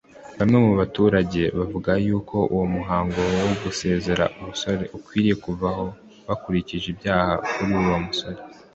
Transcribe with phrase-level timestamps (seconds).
[0.37, 5.85] Bamwe mu baturage bavuga y’uko uwo muhango wo gusezera ubusore ukwiye kuvaho
[6.27, 8.39] bakurikije ibyabaye kuri uwo musore